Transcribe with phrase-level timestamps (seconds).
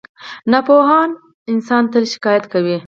[0.51, 1.01] •ناپوهه
[1.51, 2.77] انسان تل شکایت کوي.